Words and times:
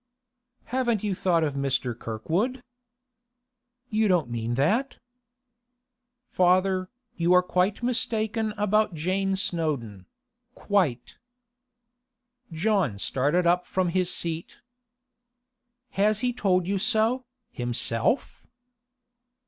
'Haven't 0.63 1.03
you 1.03 1.13
thought 1.13 1.43
of 1.43 1.53
Mr. 1.53 1.93
Kirkwood?' 1.95 2.63
'You 3.91 4.07
don't 4.07 4.31
mean 4.31 4.55
that?' 4.55 4.97
'Father, 6.31 6.89
you 7.17 7.33
are 7.33 7.43
quite 7.43 7.83
mistaken 7.83 8.51
about 8.57 8.95
Jane 8.95 9.35
Snowdon—quite.' 9.35 11.19
John 12.51 12.97
started 12.97 13.45
up 13.45 13.67
from 13.67 13.89
his 13.89 14.11
seat. 14.11 14.57
'Has 15.91 16.21
he 16.21 16.33
told 16.33 16.65
you 16.65 16.79
so, 16.79 17.23
himself? 17.51 18.47